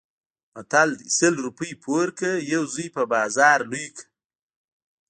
[0.53, 4.07] متل دی: سل روپۍ پور کړه یو زوی په بازار لوی کړه.